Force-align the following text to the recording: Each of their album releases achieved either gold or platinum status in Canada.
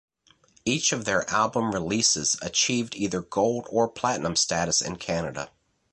Each 0.65 0.91
of 0.93 1.05
their 1.05 1.29
album 1.29 1.73
releases 1.73 2.35
achieved 2.41 2.95
either 2.95 3.21
gold 3.21 3.67
or 3.69 3.87
platinum 3.87 4.35
status 4.35 4.81
in 4.81 4.95
Canada. 4.95 5.51